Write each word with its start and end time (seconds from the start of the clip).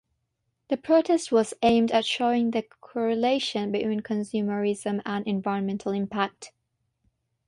The 0.69 0.77
protest 0.77 1.31
was 1.31 1.53
aimed 1.61 1.91
at 1.91 2.05
showing 2.05 2.49
the 2.49 2.63
correlation 2.63 3.71
between 3.71 3.99
consumerism 4.01 4.99
and 5.05 5.27
environmental 5.27 5.91
impact. 5.91 6.53